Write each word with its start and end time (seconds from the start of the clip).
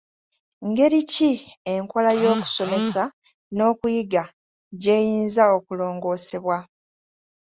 Ngeri 0.67 1.01
ki 1.11 1.31
enkola 1.73 2.11
y'okusomesa 2.21 3.03
n'okuyiga 3.55 4.23
gy'eyinza 4.81 5.43
okulongoosebwa? 5.57 6.57